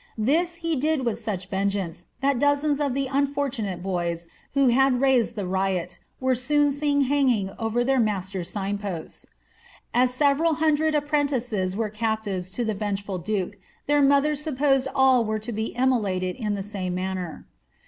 This 0.17 0.55
he 0.55 0.75
did 0.75 1.05
with 1.05 1.19
such 1.19 1.47
vengeance, 1.47 2.07
that 2.21 2.39
dozens 2.39 2.79
of 2.79 2.95
the 2.95 3.05
unfortunate 3.05 3.83
boys, 3.83 4.25
who 4.55 4.69
had 4.69 4.99
raised 4.99 5.35
the 5.35 5.45
riot, 5.45 5.99
were 6.19 6.33
soon 6.33 6.71
seen 6.71 7.01
hanging 7.01 7.51
over 7.59 7.83
their 7.83 7.99
masieis* 7.99 8.47
sign 8.47 8.79
posts. 8.79 9.27
As 9.93 10.11
several 10.11 10.55
hundred 10.55 10.95
apprentices 10.95 11.77
were 11.77 11.89
captives 11.91 12.49
to 12.49 12.65
the 12.65 12.73
venge 12.73 13.05
ful 13.05 13.19
duke, 13.19 13.57
their 13.85 14.01
mothers 14.01 14.41
supposed 14.41 14.87
all 14.95 15.23
were 15.23 15.37
to 15.37 15.51
be 15.51 15.65
immolated 15.75 16.35
in 16.35 16.55
the 16.55 16.63
same 16.63 16.95
manner. 16.95 17.45